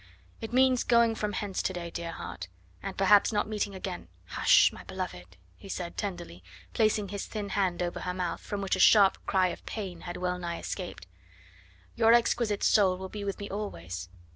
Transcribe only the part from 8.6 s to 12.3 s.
which a sharp cry of pain had well nigh escaped; "your